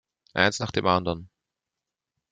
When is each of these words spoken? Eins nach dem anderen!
Eins 0.33 0.57
nach 0.57 0.71
dem 0.71 0.87
anderen! 0.87 1.29